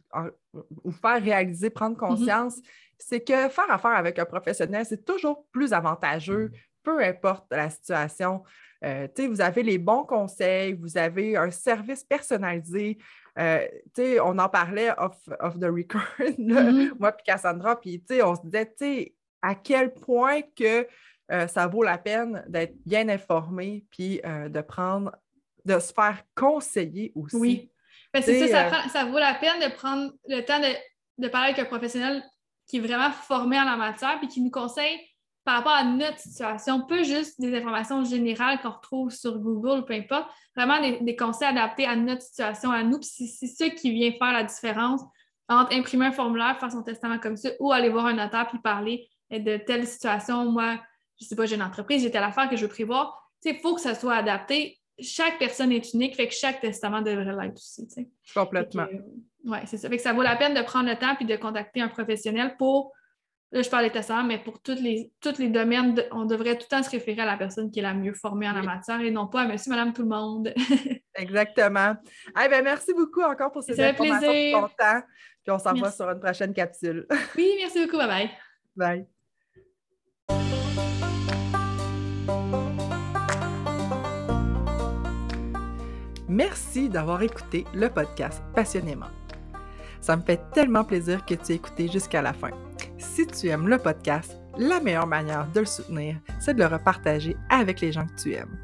vous 0.53 0.91
faire 0.91 1.21
réaliser, 1.21 1.69
prendre 1.69 1.95
mm-hmm. 1.95 1.99
conscience, 1.99 2.59
c'est 2.97 3.21
que 3.21 3.49
faire 3.49 3.69
affaire 3.69 3.91
avec 3.91 4.19
un 4.19 4.25
professionnel, 4.25 4.85
c'est 4.85 5.03
toujours 5.03 5.45
plus 5.51 5.73
avantageux, 5.73 6.51
peu 6.83 7.03
importe 7.03 7.45
la 7.51 7.69
situation. 7.69 8.43
Euh, 8.85 9.07
vous 9.17 9.41
avez 9.41 9.63
les 9.63 9.77
bons 9.77 10.03
conseils, 10.03 10.73
vous 10.73 10.97
avez 10.97 11.35
un 11.35 11.49
service 11.49 12.03
personnalisé. 12.03 12.97
Euh, 13.39 13.65
on 14.23 14.37
en 14.37 14.49
parlait 14.49 14.91
off, 14.97 15.17
the 15.59 15.65
record, 15.65 16.01
mm-hmm. 16.19 16.93
moi 16.99 17.15
et 17.17 17.23
Cassandra, 17.23 17.79
puis 17.79 18.03
on 18.23 18.35
se 18.35 18.41
disait 18.43 19.13
à 19.41 19.55
quel 19.55 19.93
point 19.93 20.41
que 20.55 20.87
ça 21.47 21.67
vaut 21.67 21.83
la 21.83 21.97
peine 21.97 22.43
d'être 22.47 22.75
bien 22.85 23.09
informé 23.09 23.85
puis 23.91 24.21
de 24.23 24.61
prendre 24.61 25.11
de 25.67 25.79
se 25.79 25.93
faire 25.93 26.23
conseiller 26.35 27.11
aussi. 27.15 27.35
Oui. 27.35 27.71
Ben, 28.13 28.23
c'est 28.23 28.47
ça, 28.47 28.67
euh, 28.67 28.89
ça, 28.89 29.05
vaut 29.05 29.19
la 29.19 29.35
peine 29.35 29.59
de 29.59 29.73
prendre 29.75 30.11
le 30.27 30.41
temps 30.41 30.59
de, 30.59 31.27
parler 31.27 31.49
avec 31.49 31.59
un 31.59 31.65
professionnel 31.65 32.23
qui 32.67 32.77
est 32.77 32.79
vraiment 32.79 33.11
formé 33.11 33.59
en 33.59 33.65
la 33.65 33.75
matière 33.75 34.17
puis 34.19 34.27
qui 34.27 34.41
nous 34.41 34.49
conseille 34.49 34.99
par 35.43 35.57
rapport 35.57 35.73
à 35.73 35.83
notre 35.83 36.19
situation, 36.19 36.81
pas 36.81 37.03
juste 37.03 37.39
des 37.39 37.55
informations 37.55 38.03
générales 38.03 38.59
qu'on 38.61 38.71
retrouve 38.71 39.11
sur 39.11 39.39
Google 39.39 39.79
ou 39.79 39.85
peu 39.85 39.93
importe, 39.93 40.29
vraiment 40.55 40.77
des, 40.81 41.15
conseils 41.15 41.47
adaptés 41.47 41.85
à 41.85 41.95
notre 41.95 42.21
situation, 42.21 42.69
à 42.71 42.83
nous. 42.83 42.99
Puis 42.99 43.27
c'est 43.27 43.47
ça 43.47 43.69
qui 43.69 43.91
vient 43.91 44.11
faire 44.11 44.33
la 44.33 44.43
différence 44.43 45.01
entre 45.47 45.73
imprimer 45.73 46.07
un 46.07 46.11
formulaire, 46.11 46.59
faire 46.59 46.71
son 46.71 46.83
testament 46.83 47.17
comme 47.19 47.37
ça, 47.37 47.49
ou 47.61 47.71
aller 47.71 47.87
voir 47.87 48.07
un 48.07 48.13
notaire 48.13 48.47
puis 48.47 48.59
parler 48.59 49.07
de 49.31 49.55
telle 49.55 49.87
situation. 49.87 50.51
Moi, 50.51 50.79
je 51.17 51.25
ne 51.25 51.29
sais 51.29 51.35
pas, 51.37 51.45
j'ai 51.45 51.55
une 51.55 51.63
entreprise, 51.63 52.03
j'ai 52.03 52.11
telle 52.11 52.23
affaire 52.23 52.49
que 52.49 52.57
je 52.57 52.63
veux 52.63 52.71
prévoir. 52.71 53.31
Il 53.45 53.57
faut 53.59 53.73
que 53.73 53.81
ça 53.81 53.95
soit 53.95 54.15
adapté 54.15 54.77
chaque 54.99 55.37
personne 55.39 55.71
est 55.71 55.93
unique, 55.93 56.15
fait 56.15 56.27
que 56.27 56.33
chaque 56.33 56.61
testament 56.61 57.01
devrait 57.01 57.25
l'être 57.25 57.55
aussi. 57.55 57.87
Complètement. 58.33 58.87
Oui, 59.45 59.57
c'est 59.65 59.77
ça. 59.77 59.89
Fait 59.89 59.97
que 59.97 60.03
ça 60.03 60.13
vaut 60.13 60.23
la 60.23 60.35
peine 60.35 60.53
de 60.53 60.61
prendre 60.61 60.89
le 60.89 60.95
temps 60.95 61.15
puis 61.15 61.25
de 61.25 61.35
contacter 61.35 61.81
un 61.81 61.87
professionnel 61.87 62.55
pour, 62.57 62.93
là 63.51 63.61
je 63.61 63.69
parle 63.69 63.85
des 63.85 63.91
testaments, 63.91 64.23
mais 64.23 64.39
pour 64.39 64.61
tous 64.61 64.81
les, 64.81 65.11
tous 65.21 65.37
les 65.37 65.49
domaines, 65.49 65.95
on 66.11 66.25
devrait 66.25 66.57
tout 66.57 66.65
le 66.69 66.77
temps 66.77 66.83
se 66.83 66.89
référer 66.89 67.21
à 67.21 67.25
la 67.25 67.37
personne 67.37 67.71
qui 67.71 67.79
est 67.79 67.83
la 67.83 67.93
mieux 67.93 68.13
formée 68.13 68.49
en 68.49 68.53
la 68.53 68.63
matière 68.63 68.99
et 69.01 69.11
non 69.11 69.27
pas 69.27 69.41
à 69.41 69.47
monsieur, 69.47 69.69
madame, 69.69 69.93
tout 69.93 70.01
le 70.01 70.09
monde. 70.09 70.53
Exactement. 71.15 71.95
Eh 72.43 72.49
ben, 72.49 72.63
merci 72.63 72.93
beaucoup 72.93 73.21
encore 73.21 73.51
pour 73.51 73.63
ces 73.63 73.79
informations 73.79 74.31
ton 74.51 74.67
temps. 74.67 75.01
Puis 75.43 75.51
on 75.51 75.59
s'en 75.59 75.73
va 75.73 75.91
sur 75.91 76.09
une 76.09 76.19
prochaine 76.19 76.53
capsule. 76.53 77.07
oui, 77.37 77.53
merci 77.57 77.85
beaucoup. 77.85 77.97
Bye 77.97 78.07
bye. 78.07 78.29
Bye. 78.75 79.16
Merci 86.29 86.89
d'avoir 86.89 87.21
écouté 87.21 87.65
le 87.73 87.89
podcast 87.89 88.43
passionnément. 88.53 89.07
Ça 90.01 90.17
me 90.17 90.21
fait 90.21 90.41
tellement 90.53 90.83
plaisir 90.83 91.25
que 91.25 91.35
tu 91.35 91.51
aies 91.53 91.55
écouté 91.55 91.87
jusqu'à 91.87 92.21
la 92.21 92.33
fin. 92.33 92.51
Si 92.97 93.25
tu 93.25 93.47
aimes 93.47 93.69
le 93.69 93.77
podcast, 93.77 94.37
la 94.57 94.81
meilleure 94.81 95.07
manière 95.07 95.47
de 95.53 95.61
le 95.61 95.65
soutenir, 95.65 96.17
c'est 96.39 96.53
de 96.53 96.59
le 96.59 96.67
repartager 96.67 97.37
avec 97.49 97.79
les 97.79 97.93
gens 97.93 98.05
que 98.05 98.21
tu 98.21 98.33
aimes. 98.33 98.57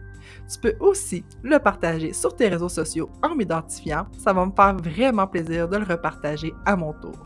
Tu 0.51 0.60
peux 0.60 0.75
aussi 0.82 1.24
le 1.41 1.58
partager 1.58 2.12
sur 2.12 2.36
tes 2.36 2.50
réseaux 2.50 2.70
sociaux 2.70 3.10
en 3.22 3.36
m'identifiant. 3.36 4.08
Ça 4.17 4.34
va 4.34 4.46
me 4.46 4.51
faire 4.51 4.75
vraiment 4.75 5.27
plaisir 5.27 5.70
de 5.70 5.77
le 5.77 5.86
repartager 5.86 6.53
à 6.65 6.75
mon 6.75 6.91
tour. 6.93 7.17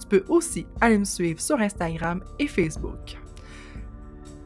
Tu 0.00 0.06
peux 0.08 0.24
aussi 0.28 0.66
aller 0.80 0.98
me 0.98 1.04
suivre 1.04 1.40
sur 1.40 1.60
Instagram 1.60 2.22
et 2.38 2.46
Facebook. 2.46 3.18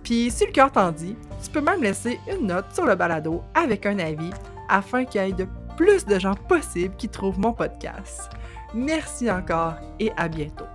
Puis, 0.03 0.31
si 0.31 0.47
le 0.47 0.53
cœur 0.53 0.73
t'en 0.73 0.91
dit, 0.91 1.15
tu 1.43 1.51
peux 1.51 1.61
même 1.61 1.83
laisser 1.83 2.19
une 2.33 2.49
note 2.49 2.67
sur 2.73 2.85
le 2.85 2.97
balado 2.97 3.43
avec 3.55 3.87
un 3.87 3.99
avis 4.01 4.31
afin 4.71 5.05
qu'il 5.05 5.21
y 5.21 5.29
ait 5.29 5.33
de 5.33 5.47
plus 5.77 6.07
de 6.07 6.19
gens 6.19 6.35
possible 6.35 6.95
qui 6.97 7.09
trouvent 7.09 7.39
mon 7.39 7.53
podcast. 7.53 8.31
Merci 8.75 9.31
encore 9.31 9.75
et 9.99 10.13
à 10.17 10.29
bientôt. 10.29 10.67